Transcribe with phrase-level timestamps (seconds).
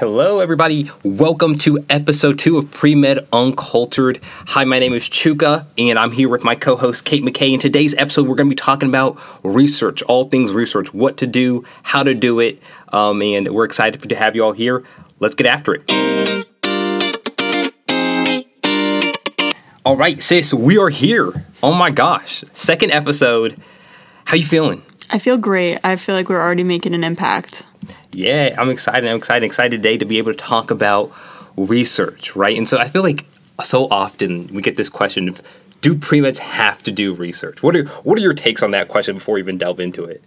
[0.00, 0.90] Hello, everybody.
[1.04, 4.18] Welcome to episode two of Pre Med Uncultured.
[4.24, 7.54] Hi, my name is Chuka, and I'm here with my co host, Kate McKay.
[7.54, 11.28] In today's episode, we're going to be talking about research, all things research, what to
[11.28, 12.60] do, how to do it,
[12.92, 14.82] um, and we're excited to have you all here.
[15.20, 16.44] Let's get after it.
[19.84, 21.46] All right, sis, we are here.
[21.62, 23.62] Oh my gosh, second episode.
[24.24, 24.82] How you feeling?
[25.14, 25.78] I feel great.
[25.84, 27.64] I feel like we're already making an impact.
[28.10, 29.08] Yeah, I'm excited.
[29.08, 29.46] I'm excited.
[29.46, 31.12] Excited today to be able to talk about
[31.56, 32.56] research, right?
[32.58, 33.24] And so I feel like
[33.62, 35.40] so often we get this question of
[35.82, 37.62] do pre-meds have to do research?
[37.62, 40.20] What are what are your takes on that question before we even delve into it?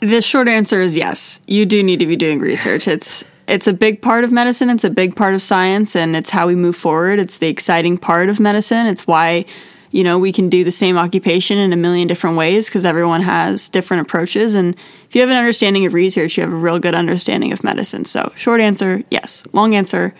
[0.00, 1.38] The short answer is yes.
[1.46, 2.88] You do need to be doing research.
[2.88, 6.30] It's it's a big part of medicine, it's a big part of science and it's
[6.30, 7.20] how we move forward.
[7.20, 8.88] It's the exciting part of medicine.
[8.88, 9.44] It's why
[9.92, 13.20] you know, we can do the same occupation in a million different ways because everyone
[13.20, 14.54] has different approaches.
[14.54, 14.74] And
[15.08, 18.06] if you have an understanding of research, you have a real good understanding of medicine.
[18.06, 19.44] So, short answer, yes.
[19.52, 20.14] Long answer,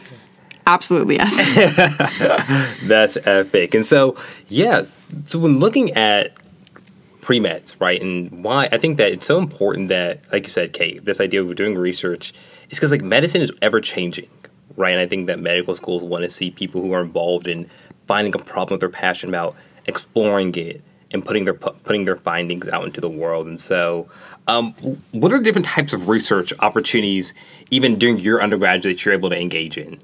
[0.66, 2.78] absolutely yes.
[2.84, 3.74] That's epic.
[3.74, 4.16] And so,
[4.48, 4.82] yeah,
[5.24, 6.36] so when looking at
[7.22, 10.74] pre meds, right, and why I think that it's so important that, like you said,
[10.74, 12.34] Kate, this idea of doing research
[12.68, 14.28] is because like medicine is ever changing,
[14.76, 14.90] right?
[14.90, 17.70] And I think that medical schools want to see people who are involved in
[18.06, 22.84] finding a problem they're passionate about, exploring it, and putting their putting their findings out
[22.84, 23.46] into the world.
[23.46, 24.08] And so,
[24.48, 24.72] um,
[25.12, 27.34] what are different types of research opportunities,
[27.70, 30.00] even during your undergraduate, that you're able to engage in?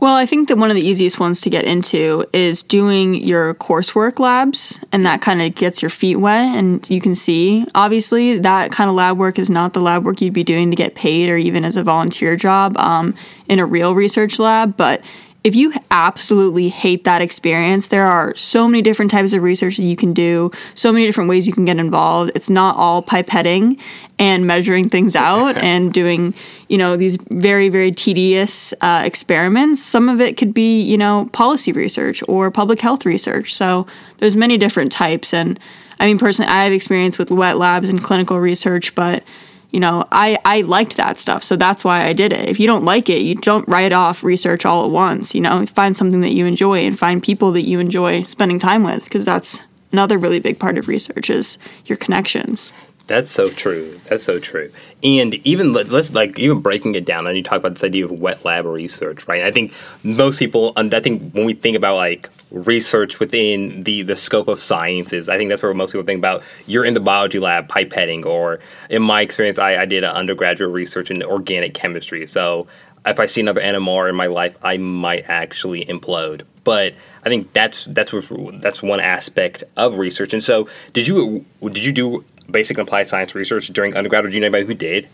[0.00, 3.52] Well, I think that one of the easiest ones to get into is doing your
[3.56, 6.56] coursework labs, and that kind of gets your feet wet.
[6.56, 10.22] And you can see, obviously, that kind of lab work is not the lab work
[10.22, 13.14] you'd be doing to get paid or even as a volunteer job um,
[13.46, 14.74] in a real research lab.
[14.74, 15.02] But
[15.42, 19.84] if you absolutely hate that experience, there are so many different types of research that
[19.84, 22.32] you can do, so many different ways you can get involved.
[22.34, 23.80] It's not all pipetting
[24.18, 26.34] and measuring things out and doing,
[26.68, 29.82] you know, these very, very tedious uh, experiments.
[29.82, 33.54] Some of it could be, you know, policy research or public health research.
[33.54, 33.86] So
[34.18, 35.32] there's many different types.
[35.32, 35.58] And
[35.98, 39.22] I mean, personally, I have experience with wet labs and clinical research, but
[39.70, 41.44] you know, I, I liked that stuff.
[41.44, 42.48] So that's why I did it.
[42.48, 45.34] If you don't like it, you don't write off research all at once.
[45.34, 48.82] You know, find something that you enjoy and find people that you enjoy spending time
[48.82, 49.60] with because that's
[49.92, 52.72] another really big part of research is your connections.
[53.10, 54.00] That's so true.
[54.04, 54.70] That's so true.
[55.02, 58.12] And even let's like even breaking it down, and you talk about this idea of
[58.12, 59.42] wet lab research, right?
[59.42, 59.72] I think
[60.04, 64.60] most people, I think when we think about like research within the the scope of
[64.60, 66.44] sciences, I think that's where most people think about.
[66.68, 70.70] You're in the biology lab pipetting, or in my experience, I, I did an undergraduate
[70.70, 72.28] research in organic chemistry.
[72.28, 72.68] So
[73.04, 76.42] if I see another NMR in my life, I might actually implode.
[76.62, 76.94] But
[77.24, 78.14] I think that's that's
[78.60, 80.32] that's one aspect of research.
[80.32, 84.28] And so, did you did you do basic and applied science research during undergrad, or
[84.28, 85.08] do you know anybody who did?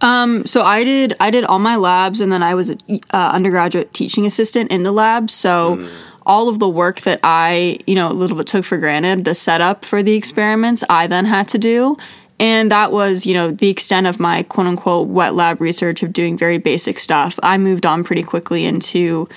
[0.00, 1.14] Um, so I did.
[1.20, 2.80] I did all my labs, and then I was an
[3.12, 5.30] uh, undergraduate teaching assistant in the lab.
[5.30, 5.76] So.
[5.76, 5.90] Mm.
[6.24, 9.34] All of the work that I, you know, a little bit took for granted, the
[9.34, 11.96] setup for the experiments, I then had to do.
[12.38, 16.12] And that was, you know, the extent of my quote unquote wet lab research of
[16.12, 17.40] doing very basic stuff.
[17.42, 19.28] I moved on pretty quickly into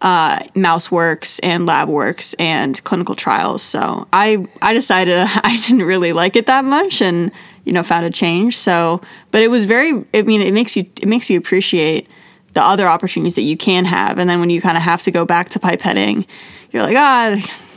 [0.00, 3.62] uh, mouse works and lab works and clinical trials.
[3.62, 7.30] So I I decided I didn't really like it that much and
[7.64, 8.56] you know found a change.
[8.56, 9.00] So
[9.30, 12.08] but it was very I mean it makes you it makes you appreciate
[12.52, 15.12] the other opportunities that you can have and then when you kind of have to
[15.12, 16.26] go back to pipetting
[16.72, 17.68] you're like ah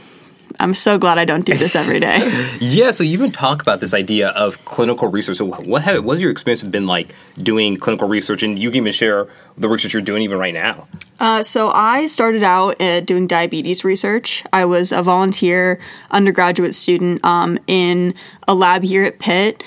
[0.59, 2.19] I'm so glad I don't do this every day.
[2.62, 5.38] yeah, so you even talk about this idea of clinical research.
[5.38, 8.94] So what have what's your experience been like doing clinical research, and you can even
[8.94, 9.28] share
[9.58, 10.88] the research that you're doing even right now?
[11.19, 14.44] Uh, so I started out uh, doing diabetes research.
[14.53, 15.80] I was a volunteer
[16.12, 18.14] undergraduate student um, in
[18.47, 19.64] a lab here at Pitt.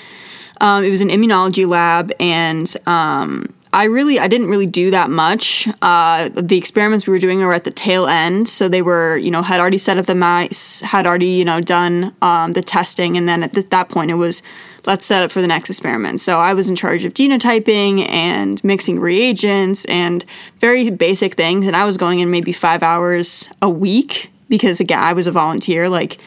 [0.61, 5.09] Um, it was an immunology lab, and um, I really I didn't really do that
[5.09, 5.67] much.
[5.81, 9.31] Uh, the experiments we were doing were at the tail end, so they were you
[9.31, 13.17] know had already set up the mice, had already you know done um, the testing,
[13.17, 14.41] and then at th- that point it was
[14.85, 16.19] let's set up for the next experiment.
[16.21, 20.23] So I was in charge of genotyping and mixing reagents and
[20.59, 25.03] very basic things, and I was going in maybe five hours a week because again
[25.03, 26.19] I was a volunteer like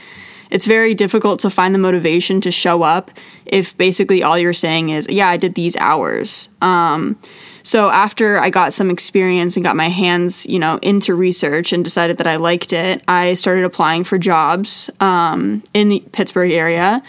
[0.51, 3.11] it's very difficult to find the motivation to show up
[3.47, 6.49] if basically all you're saying is, yeah, I did these hours.
[6.61, 7.19] Um,
[7.63, 11.85] so after I got some experience and got my hands, you know, into research and
[11.85, 17.03] decided that I liked it, I started applying for jobs um, in the Pittsburgh area.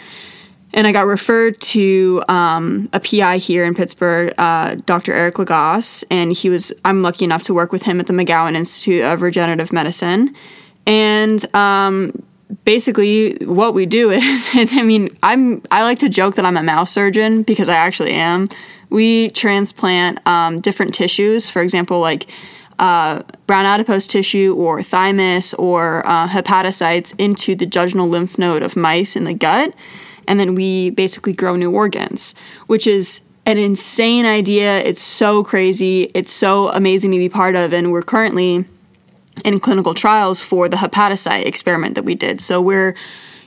[0.74, 5.12] And I got referred to um, a PI here in Pittsburgh, uh, Dr.
[5.12, 6.72] Eric Lagasse, and he was.
[6.82, 10.34] I'm lucky enough to work with him at the McGowan Institute of Regenerative Medicine,
[10.86, 12.22] and um,
[12.64, 16.62] basically what we do is I mean, I'm I like to joke that I'm a
[16.62, 18.48] mouse surgeon because I actually am.
[18.90, 22.26] We transplant um, different tissues, for example, like
[22.78, 28.76] uh, brown adipose tissue or thymus or uh, hepatocytes into the jejunal lymph node of
[28.76, 29.72] mice in the gut,
[30.28, 32.34] and then we basically grow new organs,
[32.66, 34.80] which is an insane idea.
[34.80, 36.10] It's so crazy.
[36.14, 38.64] It's so amazing to be part of, and we're currently
[39.44, 42.40] in clinical trials for the hepatocyte experiment that we did.
[42.40, 42.94] So we're,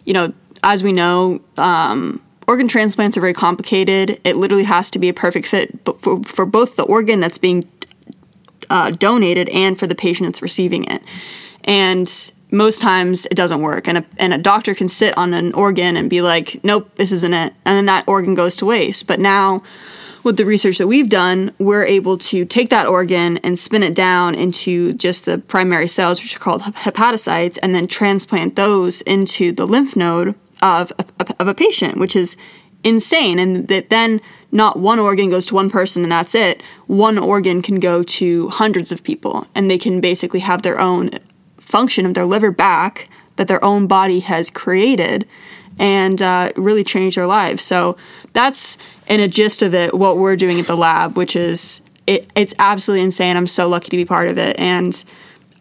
[0.05, 0.33] you know,
[0.63, 4.19] as we know, um, organ transplants are very complicated.
[4.23, 7.69] It literally has to be a perfect fit for, for both the organ that's being
[8.69, 11.03] uh, donated and for the patient that's receiving it.
[11.63, 13.87] And most times it doesn't work.
[13.87, 17.11] And a, and a doctor can sit on an organ and be like, nope, this
[17.11, 17.53] isn't it.
[17.65, 19.07] And then that organ goes to waste.
[19.07, 19.63] But now,
[20.25, 23.95] with the research that we've done, we're able to take that organ and spin it
[23.95, 29.51] down into just the primary cells, which are called hepatocytes, and then transplant those into
[29.51, 30.33] the lymph node
[30.63, 31.05] of a,
[31.39, 32.35] of a patient, which is
[32.83, 33.37] insane.
[33.37, 34.19] And that then
[34.51, 36.63] not one organ goes to one person and that's it.
[36.87, 41.11] One organ can go to hundreds of people, and they can basically have their own
[41.59, 45.27] function of their liver back that their own body has created
[45.77, 47.63] and uh, really change their lives.
[47.63, 47.97] So
[48.33, 52.29] that's in a gist of it what we're doing at the lab, which is it,
[52.35, 53.37] it's absolutely insane.
[53.37, 55.03] I'm so lucky to be part of it, and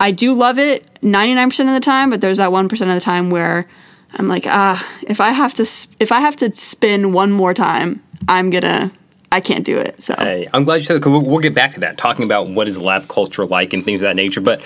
[0.01, 2.11] I do love it 99% of the time.
[2.11, 3.67] But there's that one percent of the time where
[4.15, 5.63] I'm like, ah, if I have to
[6.01, 8.93] if I have to spin one more time, I'm gonna.
[9.33, 10.01] I can't do it.
[10.01, 12.25] So hey, I'm glad you said that because we'll, we'll get back to that, talking
[12.25, 14.41] about what is lab culture like and things of that nature.
[14.41, 14.63] But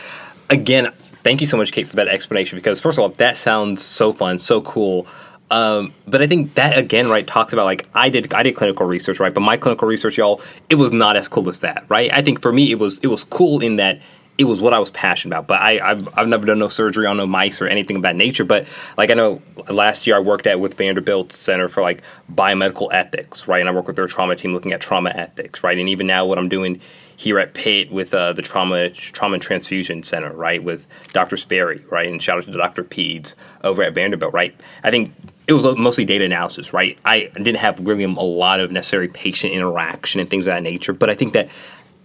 [0.51, 0.93] again,
[1.23, 2.59] thank you so much, Kate, for that explanation.
[2.59, 5.07] Because first of all, that sounds so fun, so cool.
[5.51, 8.87] Um, but I think that again, right, talks about like I did I did clinical
[8.87, 9.33] research, right?
[9.33, 12.13] But my clinical research, y'all, it was not as cool as that, right?
[12.13, 14.01] I think for me it was it was cool in that
[14.37, 15.49] it was what I was passionate about.
[15.49, 18.15] But I, I've, I've never done no surgery on no mice or anything of that
[18.15, 18.45] nature.
[18.45, 18.67] But
[18.97, 22.03] like I know last year I worked at with Vanderbilt Center for like
[22.33, 23.61] biomedical ethics, right?
[23.61, 25.77] And I work with their trauma team looking at trauma ethics, right?
[25.77, 26.81] And even now what I'm doing
[27.17, 31.37] here at Pitt with uh, the trauma trauma and transfusion center, right, with Dr.
[31.37, 32.85] Sperry, right, and shout out to Dr.
[32.85, 33.35] Peds
[33.65, 34.55] over at Vanderbilt, right.
[34.85, 35.13] I think
[35.49, 36.99] it was mostly data analysis, right?
[37.07, 40.93] I didn't have really a lot of necessary patient interaction and things of that nature,
[40.93, 41.49] but I think that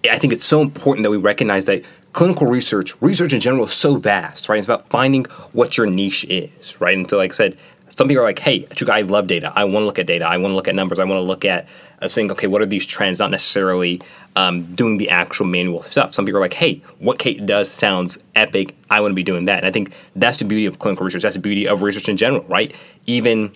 [0.10, 3.74] I think it's so important that we recognize that clinical research, research in general, is
[3.74, 4.58] so vast, right?
[4.58, 6.98] It's about finding what your niche is, right?
[6.98, 7.58] And so, like I said,
[7.96, 9.54] some people are like, hey, I love data.
[9.56, 10.28] I want to look at data.
[10.28, 10.98] I want to look at numbers.
[10.98, 11.68] I want to look at
[12.02, 13.20] uh, saying, okay, what are these trends?
[13.20, 14.02] Not necessarily
[14.36, 16.14] um, doing the actual manual stuff.
[16.14, 18.76] Some people are like, hey, what Kate does sounds epic.
[18.90, 19.60] I want to be doing that.
[19.60, 21.22] And I think that's the beauty of clinical research.
[21.22, 22.74] That's the beauty of research in general, right?
[23.06, 23.52] Even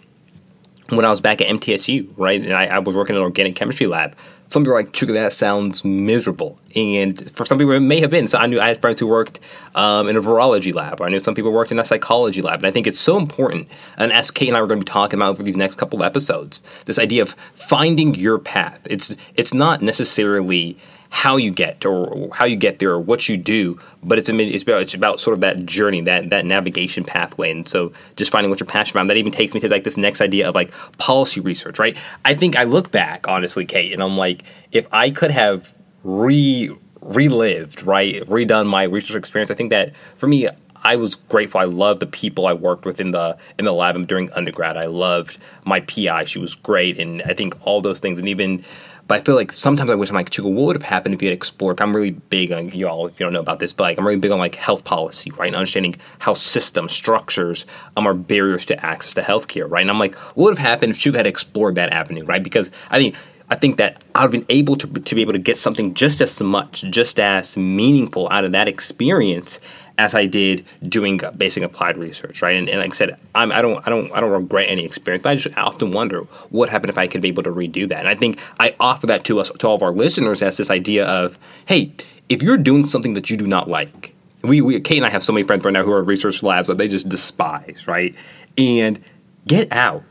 [0.90, 3.56] when I was back at MTSU, right, and I, I was working in an organic
[3.56, 4.16] chemistry lab,
[4.50, 6.58] some people are like, Chuka, that sounds miserable.
[6.76, 8.28] And for some people, it may have been.
[8.28, 9.42] So I knew I had friends who worked
[9.76, 12.60] um, in a virology lab, or I knew some people worked in a psychology lab.
[12.60, 13.68] And I think it's so important,
[13.98, 16.00] and as Kate and I are going to be talking about over these next couple
[16.00, 18.80] of episodes, this idea of finding your path.
[18.90, 20.78] It's it's not necessarily
[21.10, 24.64] how you get or how you get there or what you do, but it's it's
[24.64, 28.50] about it's about sort of that journey, that that navigation pathway, and so just finding
[28.50, 29.08] what you're passionate about.
[29.08, 31.98] That even takes me to like this next idea of like policy research, right?
[32.26, 36.76] I think I look back honestly, Kate, and I'm like, if I could have re
[37.02, 40.48] relived, right, redone my research experience, I think that for me.
[40.84, 41.60] I was grateful.
[41.60, 44.78] I loved the people I worked with in the in the lab during undergrad.
[44.78, 48.64] I loved my PI; she was great, and I think all those things, and even
[49.08, 51.22] but I feel like sometimes I wish I'm like, Chuka, what would have happened if
[51.22, 51.80] you had explored?
[51.80, 54.06] I'm really big on you all if you don't know about this, but like I'm
[54.06, 55.48] really big on like health policy, right?
[55.48, 59.82] And understanding how systems, structures um, are barriers to access to healthcare, right?
[59.82, 62.44] And I'm like, what would have happened if Chuka had explored that avenue, right?
[62.44, 63.16] Because I think
[63.50, 66.42] I think that I've been able to to be able to get something just as
[66.42, 69.62] much, just as meaningful out of that experience
[69.98, 72.56] as I did doing basic applied research, right?
[72.56, 75.24] And, and like I said, I'm, I don't, I don't, I don't regret any experience,
[75.24, 78.00] but I just often wonder what happened if I could be able to redo that.
[78.00, 80.70] And I think I offer that to us, to all of our listeners, as this
[80.70, 81.92] idea of, hey,
[82.30, 84.14] if you're doing something that you do not like,
[84.44, 86.68] we, we Kate and I have so many friends right now who are research labs
[86.68, 88.14] that they just despise, right?
[88.58, 89.04] And
[89.48, 90.04] get out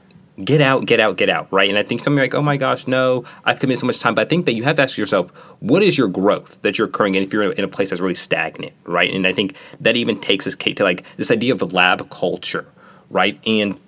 [0.44, 1.68] get out, get out, get out, right?
[1.68, 4.14] And I think some are like, oh my gosh, no, I've committed so much time.
[4.14, 6.88] But I think that you have to ask yourself, what is your growth that you're
[6.88, 9.12] occurring in if you're in a place that's really stagnant, right?
[9.12, 12.66] And I think that even takes us, Kate, to like this idea of lab culture,
[13.10, 13.40] right?
[13.46, 13.80] And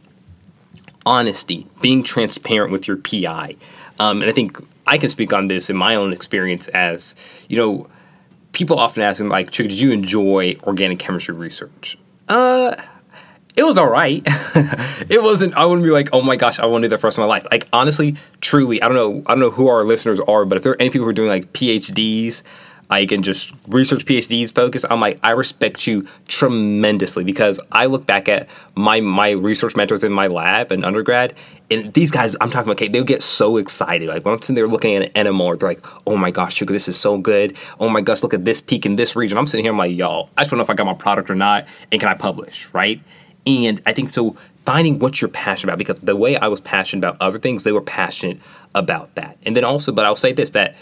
[1.05, 3.57] honesty, being transparent with your PI.
[3.99, 7.15] Um, and I think I can speak on this in my own experience as,
[7.49, 7.89] you know,
[8.53, 11.99] people often ask me, like, did you enjoy organic chemistry research?
[12.29, 12.75] Uh,
[13.59, 14.23] it was all right.
[14.25, 15.55] it wasn't.
[15.57, 17.27] I wouldn't be like, oh my gosh, I want to do that first in my
[17.27, 17.45] life.
[17.51, 19.23] Like honestly, truly, I don't know.
[19.27, 21.15] I don't know who our listeners are, but if there are any people who are
[21.15, 22.45] doing like PhDs,
[22.89, 24.85] I can just research PhDs focus.
[24.89, 30.05] I'm like, I respect you tremendously because I look back at my my research mentors
[30.05, 31.35] in my lab and undergrad,
[31.69, 34.09] and these guys, I'm talking about, okay, they'll get so excited.
[34.09, 37.19] Like once they're looking at an NMR, they're like, oh my gosh, this is so
[37.19, 37.57] good.
[37.81, 39.37] Oh my gosh, look at this peak in this region.
[39.37, 40.95] I'm sitting here, I'm like, y'all, I just want to know if I got my
[40.95, 43.03] product or not, and can I publish, right?
[43.49, 44.37] And I think so
[44.67, 47.73] finding what you're passionate about because the way I was passionate about other things, they
[47.73, 48.39] were passionate
[48.75, 49.39] about that.
[49.45, 50.77] And then also, but I'll say this that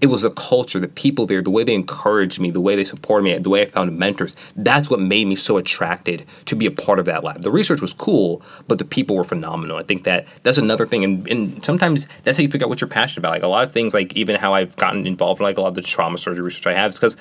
[0.00, 2.84] it was the culture, the people there, the way they encouraged me, the way they
[2.84, 4.36] supported me, the way I found mentors.
[4.54, 7.42] That's what made me so attracted to be a part of that lab.
[7.42, 9.76] The research was cool, but the people were phenomenal.
[9.76, 12.80] I think that that's another thing, and, and sometimes that's how you figure out what
[12.80, 13.32] you're passionate about.
[13.32, 15.68] Like a lot of things, like even how I've gotten involved in like a lot
[15.68, 17.16] of the trauma surgery research I have, is because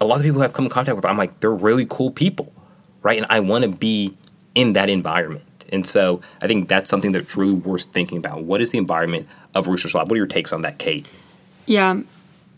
[0.00, 2.52] a lot of people I've come in contact with, I'm like, they're really cool people,
[3.02, 3.18] right?
[3.18, 4.16] And I want to be
[4.54, 5.44] in that environment.
[5.72, 8.42] And so I think that's something that's really worth thinking about.
[8.42, 10.10] What is the environment of research lab?
[10.10, 11.08] What are your takes on that, Kate?
[11.66, 12.00] Yeah,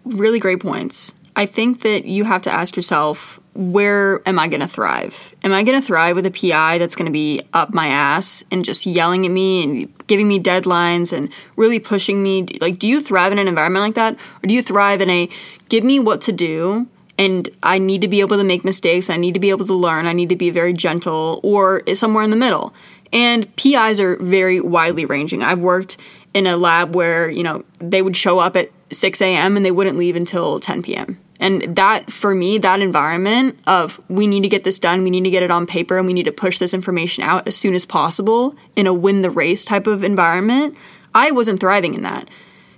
[0.04, 1.14] really great points.
[1.34, 5.34] I think that you have to ask yourself, where am I going to thrive?
[5.42, 8.44] Am I going to thrive with a PI that's going to be up my ass
[8.50, 12.46] and just yelling at me and giving me deadlines and really pushing me?
[12.60, 14.14] Like, do you thrive in an environment like that?
[14.42, 15.28] Or do you thrive in a
[15.70, 16.86] give me what to do
[17.18, 19.74] and I need to be able to make mistakes, I need to be able to
[19.74, 22.74] learn, I need to be very gentle, or somewhere in the middle?
[23.12, 25.42] And PIs are very widely ranging.
[25.42, 25.98] I've worked
[26.32, 29.56] in a lab where, you know, they would show up at 6 a.m.
[29.56, 31.18] and they wouldn't leave until 10 p.m.
[31.38, 35.24] And that, for me, that environment of we need to get this done, we need
[35.24, 37.74] to get it on paper, and we need to push this information out as soon
[37.74, 40.76] as possible in a win the race type of environment,
[41.14, 42.28] I wasn't thriving in that.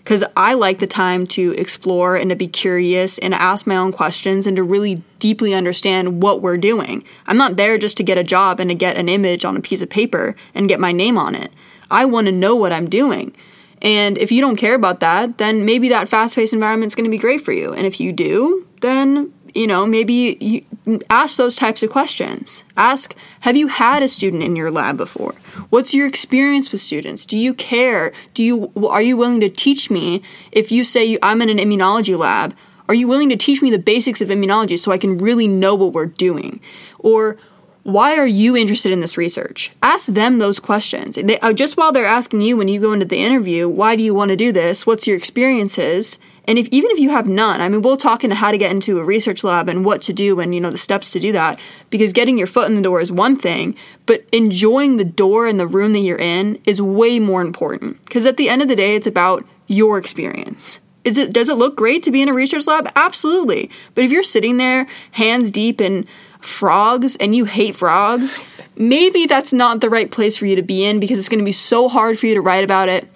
[0.04, 3.90] Because I like the time to explore and to be curious and ask my own
[3.90, 7.02] questions and to really deeply understand what we're doing.
[7.26, 9.62] I'm not there just to get a job and to get an image on a
[9.62, 11.50] piece of paper and get my name on it.
[11.90, 13.34] I want to know what I'm doing.
[13.80, 17.04] And if you don't care about that, then maybe that fast paced environment is going
[17.04, 17.72] to be great for you.
[17.72, 20.64] And if you do, then, you know, maybe you
[21.08, 22.62] ask those types of questions.
[22.76, 25.34] Ask, have you had a student in your lab before?
[25.70, 27.24] What's your experience with students?
[27.24, 28.12] Do you care?
[28.34, 30.22] Do you are you willing to teach me
[30.52, 32.54] if you say I'm in an immunology lab?
[32.88, 35.74] Are you willing to teach me the basics of immunology so I can really know
[35.74, 36.60] what we're doing?
[36.98, 37.38] Or
[37.82, 39.72] why are you interested in this research?
[39.82, 41.16] Ask them those questions.
[41.16, 44.02] They, uh, just while they're asking you when you go into the interview, why do
[44.02, 44.86] you want to do this?
[44.86, 46.18] What's your experiences?
[46.46, 48.70] And if even if you have none, I mean, we'll talk into how to get
[48.70, 51.32] into a research lab and what to do and you know the steps to do
[51.32, 51.58] that.
[51.90, 53.74] Because getting your foot in the door is one thing,
[54.06, 58.04] but enjoying the door and the room that you're in is way more important.
[58.04, 60.80] Because at the end of the day, it's about your experience.
[61.04, 62.90] Is it does it look great to be in a research lab?
[62.96, 63.70] Absolutely.
[63.94, 66.06] But if you're sitting there hands deep in
[66.40, 68.38] frogs and you hate frogs,
[68.76, 71.44] maybe that's not the right place for you to be in because it's going to
[71.44, 73.08] be so hard for you to write about it.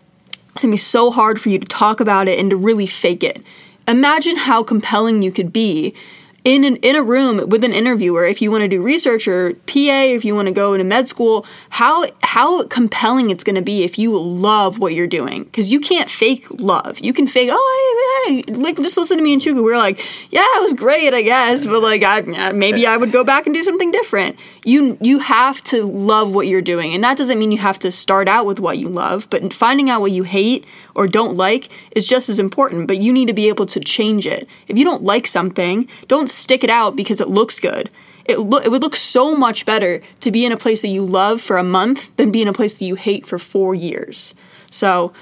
[0.59, 3.23] It's to be so hard for you to talk about it and to really fake
[3.23, 3.47] it.
[3.87, 5.95] Imagine how compelling you could be
[6.43, 8.25] in an, in a room with an interviewer.
[8.27, 11.07] If you want to do research or PA if you want to go into med
[11.07, 15.45] school how how compelling it's going to be if you love what you're doing.
[15.45, 16.99] Because you can't fake love.
[16.99, 19.63] You can fake oh hey, hey, like just listen to me and Chuka.
[19.63, 19.99] We're like
[20.33, 23.55] yeah it was great I guess but like I maybe I would go back and
[23.55, 24.37] do something different
[24.69, 27.91] you you have to love what you're doing and that doesn't mean you have to
[27.91, 31.71] start out with what you love but finding out what you hate or don't like
[31.93, 34.85] is just as important but you need to be able to change it if you
[34.85, 37.91] don't like something don't stick it out because it looks good.
[38.25, 41.03] It, lo- it would look so much better to be in a place that you
[41.03, 44.35] love for a month than be in a place that you hate for four years.
[44.71, 45.13] So,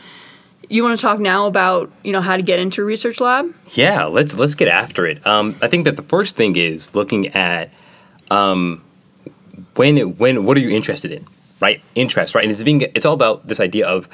[0.68, 3.54] you want to talk now about you know how to get into a research lab?
[3.74, 5.24] Yeah, let's let's get after it.
[5.24, 7.70] Um, I think that the first thing is looking at
[8.32, 8.82] um,
[9.76, 11.26] when when what are you interested in,
[11.60, 11.82] right?
[11.94, 12.44] Interest, right?
[12.44, 14.08] And it's being it's all about this idea of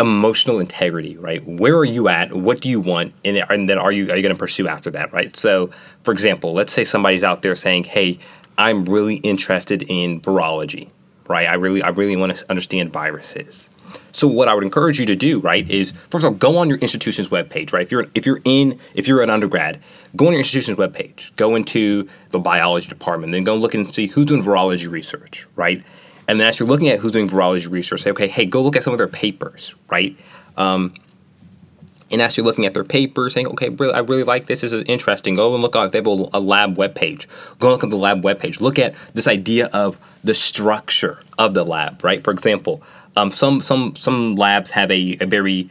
[0.00, 1.44] emotional integrity, right?
[1.46, 2.32] Where are you at?
[2.32, 3.14] What do you want?
[3.24, 5.34] And, and then are you are you going to pursue after that, right?
[5.36, 5.70] So,
[6.04, 8.18] for example, let's say somebody's out there saying, "Hey,
[8.56, 10.90] I'm really interested in virology,
[11.28, 11.48] right?
[11.48, 13.68] I really I really want to understand viruses."
[14.12, 16.68] So what I would encourage you to do, right, is first of all, go on
[16.68, 17.82] your institution's webpage, right?
[17.82, 19.80] If you're if you're in if you're an undergrad,
[20.16, 24.06] go on your institution's webpage, go into the biology department, then go look and see
[24.06, 25.82] who's doing virology research, right?
[26.26, 28.76] And then as you're looking at who's doing virology research, say, okay, hey, go look
[28.76, 30.16] at some of their papers, right?
[30.58, 30.92] Um,
[32.10, 34.62] and as you're looking at their papers, saying, okay, really, I really like this.
[34.62, 35.34] This is interesting.
[35.34, 37.26] Go and look if they have a, a lab webpage.
[37.58, 38.60] Go look at the lab webpage.
[38.60, 42.22] Look at this idea of the structure of the lab, right?
[42.24, 42.82] For example,
[43.18, 45.70] um, some some some labs have a, a very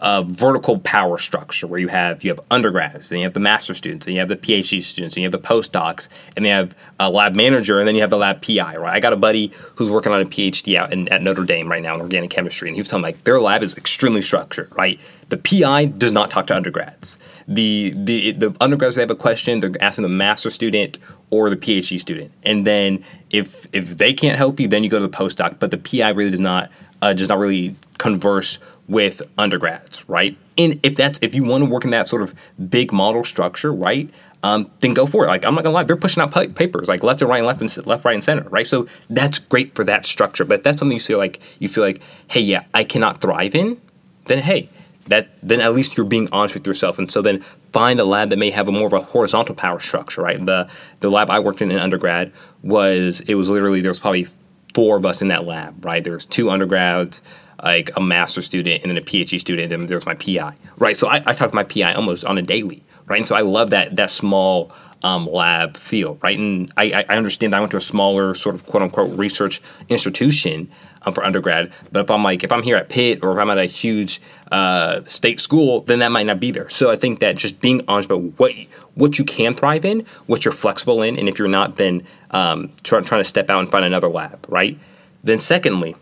[0.00, 3.74] a vertical power structure where you have you have undergrads, and you have the master
[3.74, 6.56] students, and you have the PhD students, and you have the postdocs, and then you
[6.56, 8.76] have a lab manager, and then you have the lab PI.
[8.76, 8.92] Right?
[8.92, 11.82] I got a buddy who's working on a PhD out in, at Notre Dame right
[11.82, 14.70] now in organic chemistry, and he was telling me like their lab is extremely structured.
[14.76, 15.00] Right?
[15.30, 17.18] The PI does not talk to undergrads.
[17.48, 20.98] The the the undergrads they have a question, they're asking the master student
[21.30, 24.98] or the PhD student, and then if if they can't help you, then you go
[24.98, 25.58] to the postdoc.
[25.60, 26.70] But the PI really does not
[27.02, 28.58] uh, does not really converse
[28.88, 30.36] with undergrads, right?
[30.58, 32.34] And if that's if you want to work in that sort of
[32.68, 34.10] big model structure, right?
[34.42, 35.28] Um, then go for it.
[35.28, 37.46] Like I'm not gonna lie, they're pushing out pa- papers like left and right, and
[37.46, 38.66] left and left, right, and center, right?
[38.66, 40.44] So that's great for that structure.
[40.44, 43.54] But if that's something you feel like you feel like, hey, yeah, I cannot thrive
[43.54, 43.80] in,
[44.26, 44.68] then hey,
[45.06, 46.98] that then at least you're being honest with yourself.
[46.98, 49.80] And so then find a lab that may have a more of a horizontal power
[49.80, 50.44] structure, right?
[50.44, 50.68] The
[51.00, 52.32] the lab I worked in in undergrad
[52.62, 54.28] was it was literally there was probably
[54.74, 56.02] four of us in that lab, right?
[56.02, 57.22] There was two undergrads
[57.62, 60.96] like a master student and then a PhD student, and then there's my PI, right?
[60.96, 63.18] So I, I talk to my PI almost on a daily, right?
[63.18, 66.38] And so I love that that small um, lab feel, right?
[66.38, 70.70] And I, I understand I went to a smaller sort of quote unquote research institution
[71.02, 73.50] um, for undergrad, but if I'm like if I'm here at Pitt or if I'm
[73.50, 76.68] at a huge uh, state school, then that might not be there.
[76.70, 78.52] So I think that just being honest about what
[78.94, 82.02] what you can thrive in, what you're flexible in, and if you're not, then
[82.34, 84.78] um, try, trying to step out and find another lab, right?
[85.22, 85.96] Then secondly,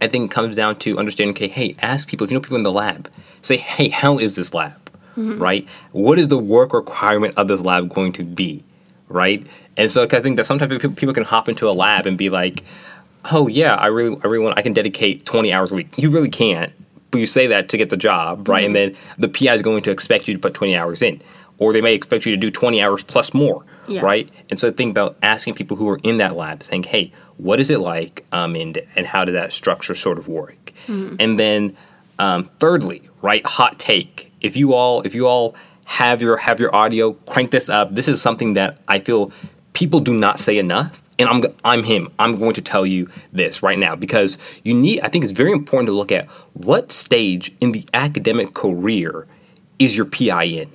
[0.00, 2.56] I think it comes down to understanding, okay, hey, ask people, if you know people
[2.56, 3.08] in the lab,
[3.40, 4.78] say, hey, how is this lab?
[5.16, 5.40] Mm-hmm.
[5.40, 5.68] Right?
[5.92, 8.64] What is the work requirement of this lab going to be?
[9.08, 9.46] Right?
[9.76, 12.64] And so I think that sometimes people can hop into a lab and be like,
[13.30, 15.96] oh yeah, I really, I really want, I can dedicate 20 hours a week.
[15.96, 16.72] You really can't,
[17.12, 18.66] but you say that to get the job, right?
[18.66, 18.76] Mm-hmm.
[18.76, 21.22] And then the PI is going to expect you to put 20 hours in,
[21.62, 24.00] or they may expect you to do 20 hours plus more, yeah.
[24.00, 24.28] right?
[24.50, 27.70] And so think about asking people who are in that lab, saying, hey, what is
[27.70, 30.72] it like, um, and and how did that structure sort of work?
[30.86, 31.16] Mm-hmm.
[31.20, 31.76] And then
[32.18, 34.32] um, thirdly, right, hot take.
[34.40, 35.54] If you all if you all
[35.84, 37.94] have your have your audio, crank this up.
[37.94, 39.30] This is something that I feel
[39.72, 41.00] people do not say enough.
[41.18, 42.08] And I'm I'm him.
[42.18, 45.00] I'm going to tell you this right now because you need.
[45.02, 49.28] I think it's very important to look at what stage in the academic career
[49.78, 50.70] is your PI in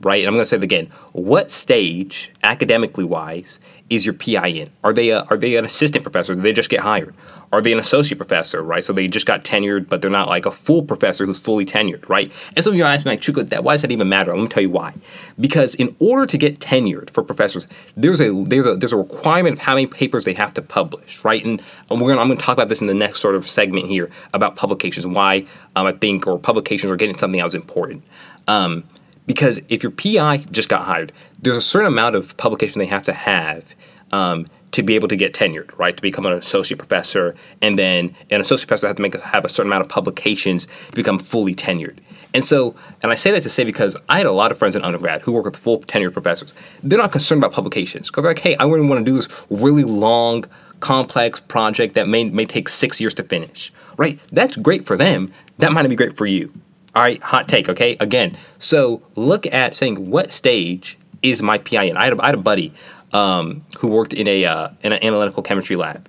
[0.00, 0.20] right?
[0.20, 0.90] And I'm going to say it again.
[1.12, 4.70] What stage, academically wise, is your PI in?
[4.82, 6.34] Are they a, are they an assistant professor?
[6.34, 7.14] Did they just get hired?
[7.52, 8.82] Are they an associate professor, right?
[8.82, 12.08] So they just got tenured, but they're not like a full professor who's fully tenured,
[12.08, 12.32] right?
[12.56, 14.32] And some of you are asking like, Chuka, that, why does that even matter?
[14.32, 14.94] Let me tell you why.
[15.38, 19.54] Because in order to get tenured for professors, there's a there's a there's a requirement
[19.54, 21.44] of how many papers they have to publish, right?
[21.44, 23.46] And, and we're gonna, I'm going to talk about this in the next sort of
[23.46, 28.02] segment here about publications, why um, I think or publications are getting something else important.
[28.48, 28.84] Um,
[29.26, 33.04] because if your PI just got hired, there's a certain amount of publication they have
[33.04, 33.64] to have
[34.12, 35.96] um, to be able to get tenured, right?
[35.96, 39.48] To become an associate professor, and then an associate professor has to make have a
[39.48, 41.98] certain amount of publications to become fully tenured.
[42.34, 44.76] And so, and I say that to say because I had a lot of friends
[44.76, 46.54] in undergrad who work with full tenured professors.
[46.82, 49.28] They're not concerned about publications because they're like, hey, I wouldn't want to do this
[49.48, 50.44] really long,
[50.80, 54.20] complex project that may may take six years to finish, right?
[54.30, 55.32] That's great for them.
[55.58, 56.52] That might not be great for you.
[56.96, 57.94] All right, hot take, okay?
[58.00, 61.96] Again, so look at saying what stage is my PI in.
[61.98, 62.72] I had a, I had a buddy
[63.12, 66.08] um, who worked in a uh, in an analytical chemistry lab,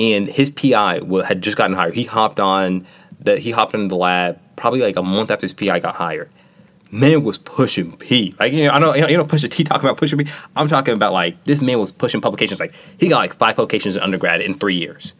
[0.00, 1.94] and his PI had just gotten hired.
[1.94, 2.84] He hopped on
[3.20, 6.28] the he hopped into the lab probably like a month after his PI got hired.
[6.90, 8.34] Man was pushing P.
[8.40, 10.28] Like you know, I know you know push a T talking about pushing P.
[10.56, 12.58] I'm talking about like this man was pushing publications.
[12.58, 15.14] Like he got like five publications in undergrad in three years.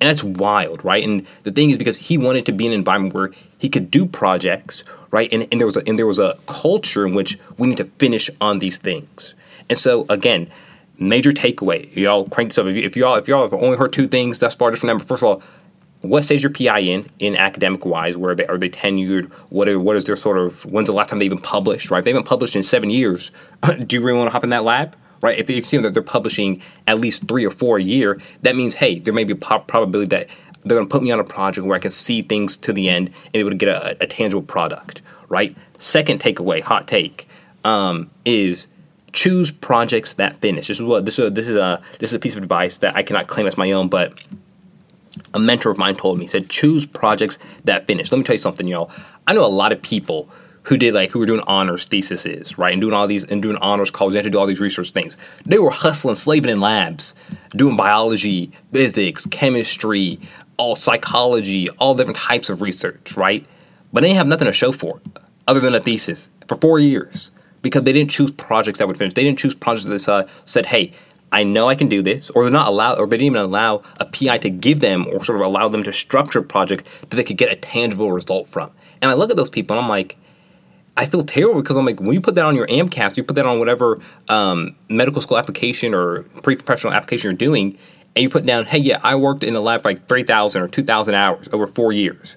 [0.00, 1.02] And that's wild, right?
[1.02, 3.90] And the thing is because he wanted to be in an environment where he could
[3.90, 5.32] do projects, right?
[5.32, 7.84] And, and there was a, and there was a culture in which we need to
[7.84, 9.34] finish on these things.
[9.68, 10.50] And so again,
[10.98, 11.94] major takeaway.
[11.96, 12.66] Y'all crank this up.
[12.66, 15.04] If, you, if y'all if y'all have only heard two things thus far, just remember
[15.04, 15.42] first of all,
[16.00, 18.16] what stage your PI in in academic wise?
[18.16, 19.32] Where are they are they tenured?
[19.50, 21.90] What are, what is their sort of when's the last time they even published?
[21.90, 21.98] Right?
[21.98, 23.30] If they haven't published in seven years.
[23.86, 24.96] do you really want to hop in that lab?
[25.20, 25.38] Right?
[25.38, 28.74] If they see that they're publishing at least three or four a year, that means
[28.74, 30.28] hey, there may be a probability that
[30.64, 32.88] they're going to put me on a project where I can see things to the
[32.88, 35.56] end and be able to get a, a tangible product, right?
[35.78, 37.28] Second takeaway, hot take,
[37.64, 38.66] um, is
[39.12, 40.68] choose projects that finish.
[40.68, 41.26] This is what this is.
[41.26, 43.56] A, this is a this is a piece of advice that I cannot claim as
[43.56, 44.12] my own, but
[45.34, 46.24] a mentor of mine told me.
[46.24, 48.10] He said choose projects that finish.
[48.12, 48.90] Let me tell you something, y'all.
[49.26, 50.28] I know a lot of people
[50.68, 53.56] who did like who were doing honors theses, right, and doing all these and doing
[53.56, 55.16] honors calls, they had to do all these research things.
[55.46, 57.14] They were hustling, slaving in labs,
[57.56, 60.20] doing biology, physics, chemistry,
[60.58, 63.46] all psychology, all different types of research, right?
[63.94, 66.78] But they didn't have nothing to show for it other than a thesis for four
[66.78, 67.30] years
[67.62, 69.14] because they didn't choose projects that would finish.
[69.14, 70.92] They didn't choose projects that uh, said, "Hey,
[71.32, 73.82] I know I can do this," or they're not allowed, or they didn't even allow
[73.98, 77.16] a PI to give them or sort of allow them to structure a project that
[77.16, 78.70] they could get a tangible result from.
[79.00, 80.18] And I look at those people and I'm like,
[80.98, 83.36] I feel terrible because I'm like, when you put that on your AMCAS, you put
[83.36, 87.78] that on whatever um, medical school application or pre-professional application you're doing,
[88.16, 90.66] and you put down, hey, yeah, I worked in the lab for like 3,000 or
[90.66, 92.36] 2,000 hours over four years.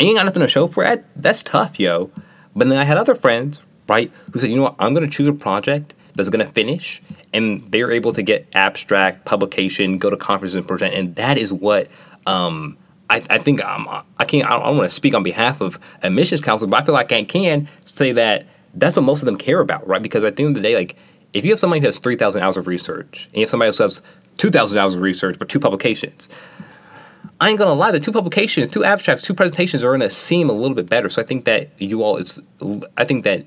[0.00, 1.06] And you got nothing to show for it.
[1.14, 2.10] That's tough, yo.
[2.56, 5.16] But then I had other friends, right, who said, you know what, I'm going to
[5.16, 7.00] choose a project that's going to finish,
[7.32, 11.52] and they're able to get abstract publication, go to conferences and present, and that is
[11.52, 11.86] what
[12.26, 12.76] um,
[13.12, 14.50] I, I, think I'm, I can't.
[14.50, 17.22] I don't want to speak on behalf of admissions council, but I feel like I
[17.22, 20.02] can say that that's what most of them care about, right?
[20.02, 20.96] Because at the end of the day, like
[21.32, 23.68] if you have somebody who has three thousand hours of research, and you have somebody
[23.68, 24.02] else has
[24.36, 26.28] two thousand hours of research but two publications,
[27.40, 30.52] I ain't gonna lie, the two publications, two abstracts, two presentations are gonna seem a
[30.52, 31.08] little bit better.
[31.08, 32.40] So I think that you all, it's,
[32.96, 33.46] I think that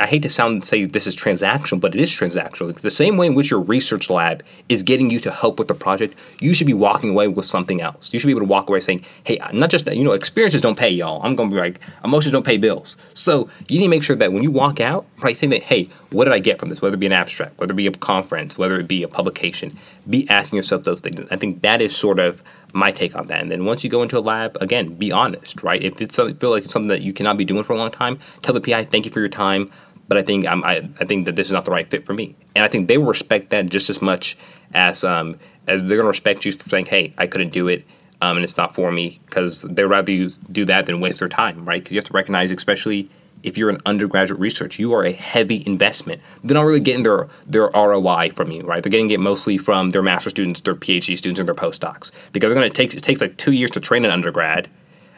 [0.00, 2.74] I hate to sound say this is transactional, but it is transactional.
[2.74, 5.74] The same way in which your research lab is getting you to help with the
[5.74, 8.12] project, you should be walking away with something else.
[8.12, 10.76] You should be able to walk away saying, "Hey, not just you know, experiences don't
[10.78, 11.22] pay, y'all.
[11.22, 14.16] I'm going to be like, emotions don't pay bills." So you need to make sure
[14.16, 16.82] that when you walk out, right, think that, "Hey, what did I get from this?
[16.82, 19.78] Whether it be an abstract, whether it be a conference, whether it be a publication,
[20.08, 23.40] be asking yourself those things." I think that is sort of my take on that.
[23.40, 25.82] And then once you go into a lab, again, be honest, right?
[25.82, 28.18] If it's feel like it's something that you cannot be doing for a long time,
[28.42, 29.70] tell the PI, "Thank you for your time."
[30.08, 32.14] But I think I'm, I, I think that this is not the right fit for
[32.14, 32.36] me.
[32.54, 34.36] And I think they will respect that just as much
[34.74, 37.84] as um, as they're going to respect you for saying, "Hey, I couldn't do it."
[38.22, 41.28] Um, and it's not for me because they'd rather you do that than waste their
[41.28, 41.82] time, right?
[41.82, 43.10] Because you have to recognize, especially
[43.42, 46.22] if you're an undergraduate research, you are a heavy investment.
[46.42, 48.82] They're not really getting their their ROI from you, right?
[48.82, 52.48] They're getting it mostly from their master students, their PhD students, and their postdocs because
[52.48, 54.68] they're going to take it takes like two years to train an undergrad,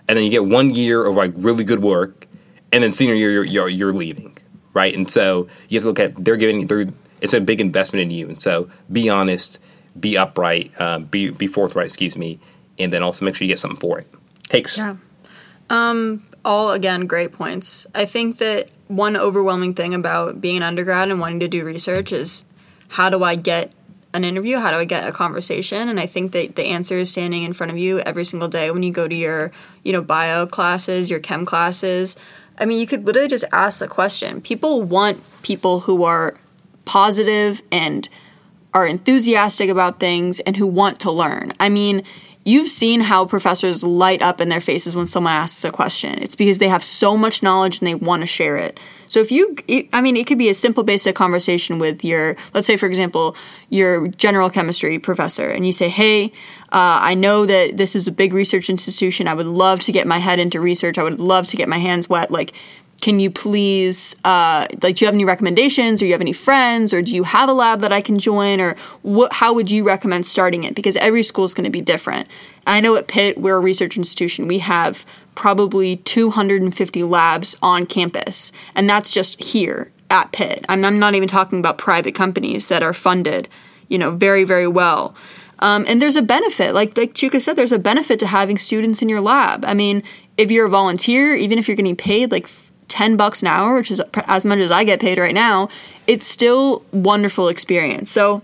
[0.08, 2.26] and then you get one year of like really good work,
[2.72, 4.36] and then senior year you're, you're, you're leaving,
[4.78, 4.94] right?
[4.94, 6.86] And so you have to look at they're giving they're
[7.20, 9.58] it's a big investment in you, and so be honest,
[9.98, 12.38] be upright, um, be be forthright, excuse me,
[12.78, 14.06] and then also make sure you get something for it.
[14.44, 14.96] Takes yeah.
[15.68, 17.88] Um, all again great points.
[17.92, 22.12] I think that one overwhelming thing about being an undergrad and wanting to do research
[22.12, 22.44] is
[22.88, 23.72] how do I get
[24.14, 24.58] an interview?
[24.58, 25.88] How do I get a conversation?
[25.88, 28.70] And I think that the answer is standing in front of you every single day
[28.70, 29.50] when you go to your,
[29.82, 32.16] you know, bio classes, your chem classes.
[32.58, 34.40] I mean, you could literally just ask the question.
[34.40, 36.34] People want people who are
[36.84, 38.08] positive and
[38.74, 41.52] are enthusiastic about things and who want to learn.
[41.60, 42.02] I mean,
[42.48, 46.18] you've seen how professors light up in their faces when someone asks a question.
[46.22, 48.80] It's because they have so much knowledge and they want to share it.
[49.06, 49.54] So if you,
[49.92, 53.36] I mean, it could be a simple, basic conversation with your, let's say, for example,
[53.68, 56.32] your general chemistry professor, and you say, hey,
[56.70, 59.28] uh, I know that this is a big research institution.
[59.28, 60.96] I would love to get my head into research.
[60.96, 62.30] I would love to get my hands wet.
[62.30, 62.54] Like,
[63.00, 66.92] can you please uh, like do you have any recommendations or you have any friends
[66.92, 69.84] or do you have a lab that i can join or what how would you
[69.84, 70.74] recommend starting it?
[70.74, 72.28] Because every school is going to be different.
[72.66, 78.52] I know at pitt we're a research institution we have probably 250 labs on campus
[78.74, 80.64] and that's just here at pitt.
[80.68, 83.48] I'm, I'm not even talking about private companies that are funded
[83.88, 85.14] you know very very well.
[85.60, 89.02] Um, and there's a benefit like like chuka said there's a benefit to having students
[89.02, 89.64] in your lab.
[89.64, 90.02] I mean
[90.36, 92.48] if you're a volunteer even if you're getting paid like
[92.88, 95.68] 10 bucks an hour, which is as much as I get paid right now,
[96.06, 98.10] it's still wonderful experience.
[98.10, 98.42] So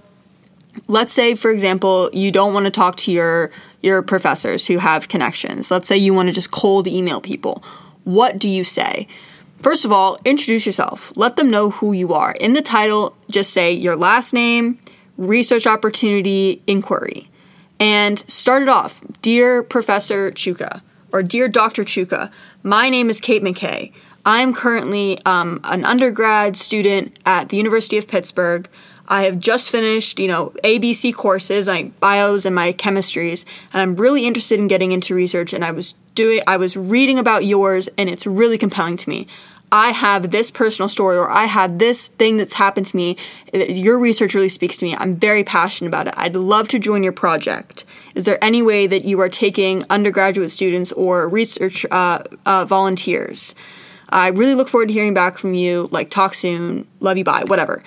[0.88, 3.50] let's say for example, you don't want to talk to your
[3.82, 5.70] your professors who have connections.
[5.70, 7.62] Let's say you want to just cold email people.
[8.04, 9.06] What do you say?
[9.58, 11.12] First of all, introduce yourself.
[11.16, 12.32] Let them know who you are.
[12.32, 14.78] In the title, just say your last name,
[15.16, 17.28] research opportunity, inquiry.
[17.80, 19.00] And start it off.
[19.22, 21.84] Dear Professor Chuka or Dear Dr.
[21.84, 22.30] Chuka,
[22.62, 23.92] my name is Kate McKay.
[24.26, 28.68] I'm currently um, an undergrad student at the University of Pittsburgh.
[29.06, 33.96] I have just finished, you know, ABC courses, my bios and my chemistries, and I'm
[33.96, 35.52] really interested in getting into research.
[35.52, 39.26] And I was doing, I was reading about yours, and it's really compelling to me.
[39.70, 43.16] I have this personal story, or I have this thing that's happened to me.
[43.52, 44.96] Your research really speaks to me.
[44.96, 46.14] I'm very passionate about it.
[46.16, 47.84] I'd love to join your project.
[48.14, 53.54] Is there any way that you are taking undergraduate students or research uh, uh, volunteers?
[54.08, 55.88] I really look forward to hearing back from you.
[55.90, 57.82] Like, talk soon, love you, bye, whatever.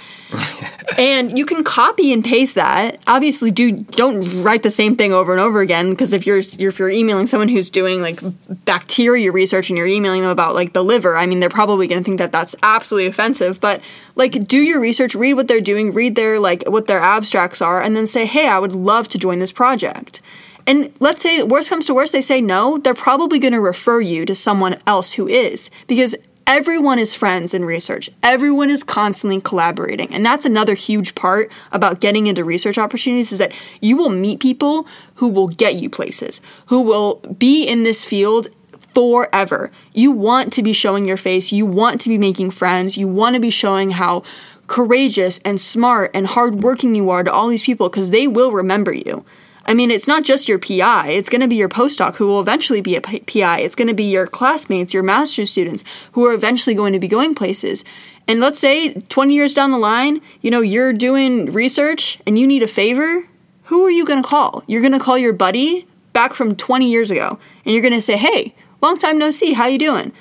[0.98, 3.00] and you can copy and paste that.
[3.08, 6.80] Obviously, do don't write the same thing over and over again because if you're if
[6.80, 8.20] you're emailing someone who's doing like
[8.66, 12.02] bacteria research and you're emailing them about like the liver, I mean, they're probably going
[12.02, 13.62] to think that that's absolutely offensive.
[13.62, 13.82] But
[14.16, 17.82] like, do your research, read what they're doing, read their like what their abstracts are,
[17.82, 20.22] and then say, hey, I would love to join this project.
[20.68, 24.02] And let's say worst comes to worst, they say no, they're probably going to refer
[24.02, 26.14] you to someone else who is because
[26.46, 28.10] everyone is friends in research.
[28.22, 30.14] Everyone is constantly collaborating.
[30.14, 34.42] And that's another huge part about getting into research opportunities is that you will meet
[34.42, 38.50] people who will get you places, who will be in this field
[38.94, 39.72] forever.
[39.94, 43.36] You want to be showing your face, you want to be making friends, you want
[43.36, 44.24] to be showing how
[44.68, 48.94] courageous and smart and hardworking you are to all these people because they will remember
[48.94, 49.24] you.
[49.68, 52.40] I mean, it's not just your PI, it's going to be your postdoc who will
[52.40, 53.60] eventually be a PI.
[53.60, 57.10] It's going to be your classmates, your master's students who are eventually going to be
[57.10, 57.84] going places.
[58.30, 62.48] And let's say 20 years down the line, you know, you're doing research and you
[62.48, 63.26] need a favor.
[63.64, 64.64] Who are you going to call?
[64.68, 68.02] You're going to call your buddy back from 20 years ago and you're going to
[68.02, 69.54] say, "Hey, long time no see.
[69.54, 70.14] How you doing?"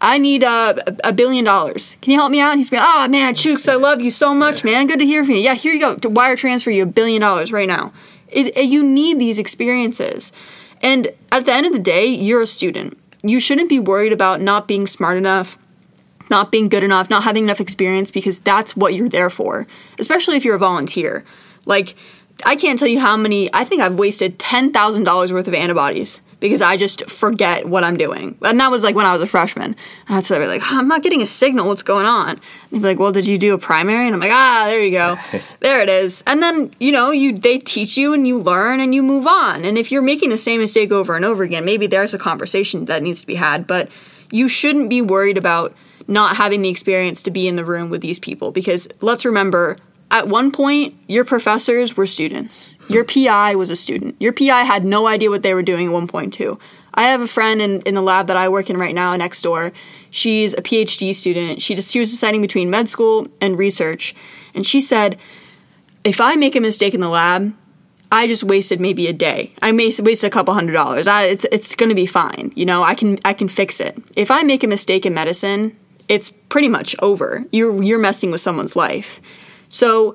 [0.00, 1.96] I need uh, a billion dollars.
[2.02, 2.50] Can you help me out?
[2.50, 4.88] And he's like, oh man, Chooks, I love you so much, man.
[4.88, 5.40] Good to hear from you.
[5.42, 5.94] Yeah, here you go.
[5.94, 7.92] To wire transfer you a billion dollars right now.
[8.32, 10.32] It, it, you need these experiences.
[10.80, 12.98] And at the end of the day, you're a student.
[13.22, 15.58] You shouldn't be worried about not being smart enough,
[16.28, 19.66] not being good enough, not having enough experience because that's what you're there for,
[19.98, 21.24] especially if you're a volunteer.
[21.66, 21.94] Like,
[22.44, 26.60] I can't tell you how many, I think I've wasted $10,000 worth of antibodies because
[26.60, 28.36] I just forget what I'm doing.
[28.42, 29.76] And that was like when I was a freshman.
[30.08, 31.68] And I'd say, like, oh, I'm not getting a signal.
[31.68, 32.30] What's going on?
[32.30, 32.40] And
[32.72, 34.06] they'd be like, well, did you do a primary?
[34.06, 35.16] And I'm like, ah, there you go.
[35.60, 36.24] there it is.
[36.26, 39.64] And then, you know, you they teach you and you learn and you move on.
[39.64, 42.86] And if you're making the same mistake over and over again, maybe there's a conversation
[42.86, 43.68] that needs to be had.
[43.68, 43.88] But
[44.32, 45.74] you shouldn't be worried about
[46.08, 49.76] not having the experience to be in the room with these people because let's remember
[50.12, 52.76] at one point, your professors were students.
[52.88, 54.14] Your PI was a student.
[54.20, 56.58] Your PI had no idea what they were doing at one point, too.
[56.94, 59.40] I have a friend in, in the lab that I work in right now next
[59.40, 59.72] door.
[60.10, 61.62] She's a PhD student.
[61.62, 64.14] She just she was deciding between med school and research.
[64.54, 65.18] And she said,
[66.04, 67.56] if I make a mistake in the lab,
[68.10, 69.52] I just wasted maybe a day.
[69.62, 71.08] I may wasted a couple hundred dollars.
[71.08, 72.52] I, it's it's going to be fine.
[72.54, 73.98] You know, I can I can fix it.
[74.14, 77.46] If I make a mistake in medicine, it's pretty much over.
[77.52, 79.22] You're you're messing with someone's life.
[79.72, 80.14] So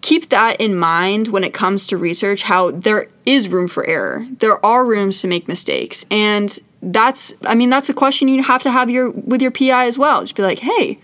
[0.00, 4.26] keep that in mind when it comes to research how there is room for error.
[4.38, 6.06] There are rooms to make mistakes.
[6.10, 9.86] And that's I mean that's a question you have to have your with your PI
[9.86, 10.22] as well.
[10.22, 10.98] Just be like, "Hey,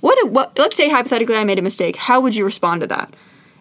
[0.00, 1.96] what what let's say hypothetically I made a mistake.
[1.96, 3.14] How would you respond to that?"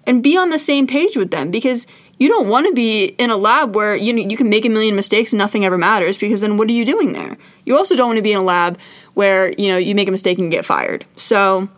[0.06, 3.30] And be on the same page with them because you don't want to be in
[3.30, 6.17] a lab where you know, you can make a million mistakes and nothing ever matters
[6.17, 7.38] because then what are you doing there?
[7.65, 8.77] You also don't want to be in a lab
[9.13, 11.06] where, you know, you make a mistake and get fired.
[11.15, 11.69] So,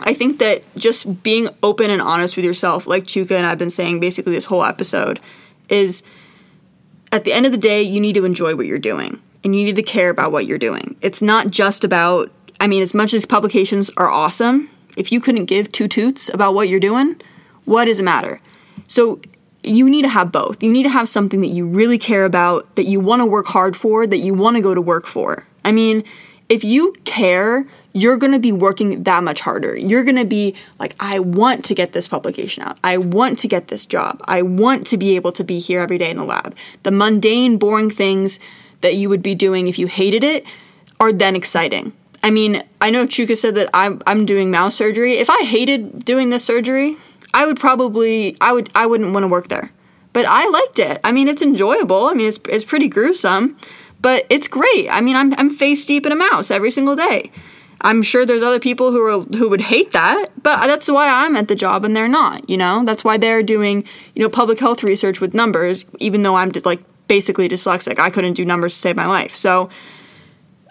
[0.00, 3.70] I think that just being open and honest with yourself, like Chuka and I've been
[3.70, 5.20] saying basically this whole episode,
[5.68, 6.02] is
[7.12, 9.64] at the end of the day, you need to enjoy what you're doing and you
[9.64, 10.96] need to care about what you're doing.
[11.00, 12.30] It's not just about,
[12.60, 16.54] I mean, as much as publications are awesome, if you couldn't give two toots about
[16.54, 17.20] what you're doing,
[17.64, 18.40] what does it matter?
[18.88, 19.20] So
[19.62, 20.62] you need to have both.
[20.62, 23.46] You need to have something that you really care about, that you want to work
[23.46, 25.44] hard for, that you want to go to work for.
[25.64, 26.04] I mean,
[26.48, 27.66] if you care
[28.00, 29.76] you're going to be working that much harder.
[29.76, 32.78] You're going to be like, I want to get this publication out.
[32.84, 34.22] I want to get this job.
[34.24, 36.56] I want to be able to be here every day in the lab.
[36.84, 38.38] The mundane, boring things
[38.80, 40.46] that you would be doing if you hated it
[41.00, 41.92] are then exciting.
[42.22, 45.18] I mean, I know Chuka said that I'm, I'm doing mouse surgery.
[45.18, 46.96] If I hated doing this surgery,
[47.34, 49.70] I would probably, I would, I wouldn't want to work there.
[50.12, 51.00] But I liked it.
[51.04, 52.06] I mean, it's enjoyable.
[52.06, 53.56] I mean, it's, it's pretty gruesome,
[54.00, 54.88] but it's great.
[54.90, 57.30] I mean, I'm, I'm face deep in a mouse every single day.
[57.80, 61.36] I'm sure there's other people who are who would hate that, but that's why I'm
[61.36, 62.84] at the job and they're not, you know?
[62.84, 66.80] That's why they're doing, you know, public health research with numbers even though I'm like
[67.06, 67.98] basically dyslexic.
[67.98, 69.36] I couldn't do numbers to save my life.
[69.36, 69.70] So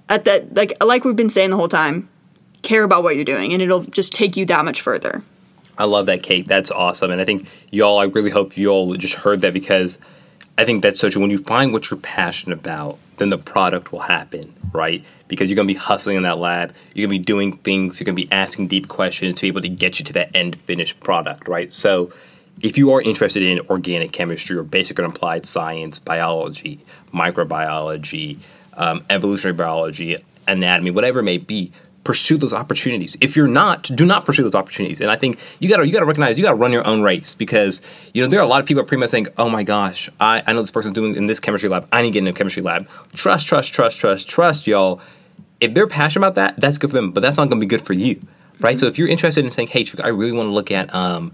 [0.09, 2.09] at that like like we've been saying the whole time,
[2.61, 5.23] care about what you're doing and it'll just take you that much further.
[5.77, 6.47] I love that, Kate.
[6.47, 7.11] That's awesome.
[7.11, 9.97] And I think y'all I really hope y'all just heard that because
[10.57, 11.21] I think that's so true.
[11.21, 15.03] When you find what you're passionate about, then the product will happen, right?
[15.27, 16.73] Because you're going to be hustling in that lab.
[16.95, 17.99] You're going to be doing things.
[17.99, 20.35] You're going to be asking deep questions to be able to get you to that
[20.35, 21.71] end finished product, right?
[21.73, 22.11] So,
[22.59, 26.79] if you are interested in organic chemistry or basic and applied science, biology,
[27.13, 28.39] microbiology,
[28.73, 30.17] um, evolutionary biology,
[30.47, 31.71] anatomy, whatever it may be,
[32.07, 33.17] pursue those opportunities.
[33.19, 35.01] If you're not, do not pursue those opportunities.
[35.01, 37.81] And I think you gotta you gotta recognize you gotta run your own race because
[38.13, 40.41] you know there are a lot of people pretty much saying, "Oh my gosh, I,
[40.47, 41.85] I know this person's doing in this chemistry lab.
[41.91, 45.01] I need to get in a chemistry lab." Trust, trust, trust, trust, trust, y'all.
[45.59, 47.85] If they're passionate about that, that's good for them, but that's not to be good
[47.85, 48.25] for you,
[48.61, 48.75] right?
[48.75, 48.79] Mm-hmm.
[48.79, 51.33] So if you're interested in saying, "Hey, I really want to look at um,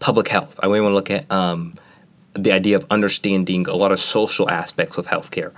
[0.00, 0.58] public health.
[0.60, 1.74] I really want to look at um,
[2.34, 5.52] the idea of understanding a lot of social aspects of healthcare."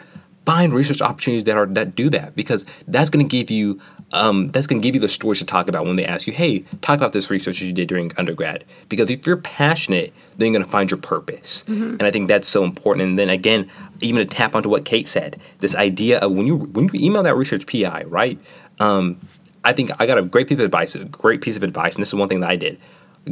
[0.44, 3.80] Find research opportunities that are that do that because that's going to give you
[4.12, 6.32] um, that's going to give you the stories to talk about when they ask you,
[6.32, 8.64] hey, talk about this research you did during undergrad.
[8.88, 11.64] Because if you're passionate, then you're going to find your purpose.
[11.68, 11.90] Mm-hmm.
[11.90, 13.08] And I think that's so important.
[13.08, 13.70] And then again,
[14.00, 17.22] even to tap onto what Kate said, this idea of when you when you email
[17.22, 18.38] that research PI, right?
[18.80, 19.18] Um,
[19.64, 22.02] I think I got a great piece of advice, a great piece of advice, and
[22.02, 22.80] this is one thing that I did.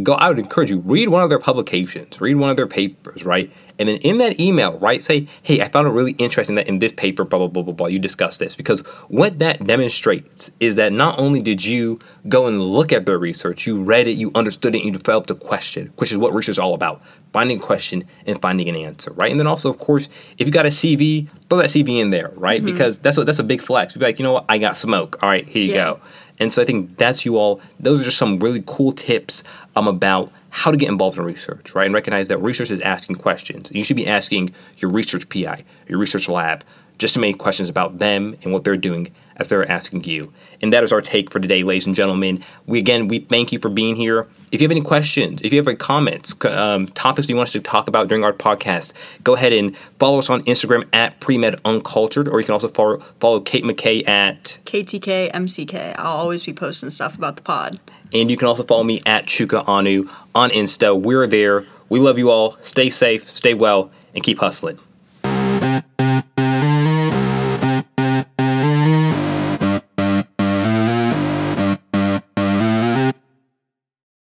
[0.03, 3.25] go I would encourage you read one of their publications, read one of their papers,
[3.25, 3.51] right?
[3.79, 6.81] And then in that email, right, say, hey, I found it really interesting that in
[6.81, 8.57] this paper, blah, blah, blah, blah, blah, you discussed this.
[8.57, 13.19] Because what that demonstrates is that not only did you go and look at their
[13.19, 16.55] research, you read it, you understood it, you developed a question, which is what research
[16.55, 19.31] is all about finding a question and finding an answer, right?
[19.31, 22.33] And then also, of course, if you got a CV, throw that CV in there,
[22.35, 22.63] right?
[22.63, 22.73] Mm-hmm.
[22.73, 23.95] Because that's what that's a big flex.
[23.95, 25.23] Be like, you know what, I got smoke.
[25.23, 25.85] All right, here you yeah.
[25.85, 26.01] go.
[26.41, 27.61] And so I think that's you all.
[27.81, 29.43] Those are just some really cool tips
[29.75, 31.87] um, about how to get involved in research, right?
[31.87, 33.71] And recognize that research is asking questions.
[33.73, 36.65] You should be asking your research PI, your research lab,
[36.99, 40.33] just as many questions about them and what they're doing as they're asking you.
[40.61, 42.43] And that is our take for today, ladies and gentlemen.
[42.67, 44.27] We again, we thank you for being here.
[44.51, 47.53] If you have any questions, if you have any comments, um, topics you want us
[47.53, 51.61] to talk about during our podcast, go ahead and follow us on Instagram at Premed
[51.65, 55.95] Uncultured, or you can also follow, follow Kate McKay at KTKMCK.
[55.99, 57.79] I'll always be posting stuff about the pod.
[58.13, 60.99] And you can also follow me at Chuka Onuh on Insta.
[61.01, 61.65] We're there.
[61.89, 62.57] We love you all.
[62.63, 64.79] Stay safe, stay well, and keep hustling.